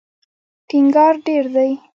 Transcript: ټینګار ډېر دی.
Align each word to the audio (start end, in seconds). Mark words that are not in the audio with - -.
ټینګار 0.67 1.13
ډېر 1.25 1.45
دی. 1.55 1.71